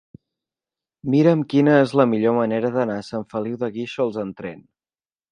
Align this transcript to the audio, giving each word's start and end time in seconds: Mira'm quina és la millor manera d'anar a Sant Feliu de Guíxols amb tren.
Mira'm 1.15 1.43
quina 1.51 1.75
és 1.81 1.93
la 1.99 2.05
millor 2.13 2.33
manera 2.37 2.71
d'anar 2.77 2.95
a 3.01 3.03
Sant 3.09 3.27
Feliu 3.33 3.59
de 3.65 3.69
Guíxols 3.75 4.17
amb 4.23 4.41
tren. 4.41 4.65